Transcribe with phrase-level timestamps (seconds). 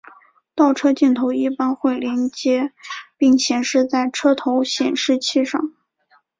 [0.55, 2.73] 倒车镜头一般会连结
[3.19, 5.75] 并显示在车头显示器上。